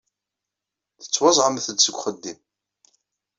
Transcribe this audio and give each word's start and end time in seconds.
Tettwaẓẓɛemt-d 1.01 1.77
seg 1.81 1.95
uxeddim. 1.97 2.39